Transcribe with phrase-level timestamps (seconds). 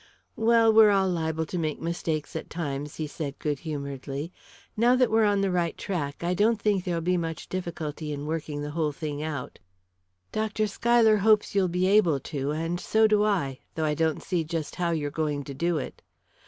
[0.35, 4.33] "Well, we're all liable to make mistakes at times," he said good humouredly.
[4.75, 8.25] "Now that we're on the right track, I don't think there'll be much difficulty in
[8.25, 9.59] working the whole thing out."
[10.31, 10.65] "Dr.
[10.65, 14.77] Schuyler hopes you'll be able to, and so do I though I don't see just
[14.77, 16.01] how you're going to do it."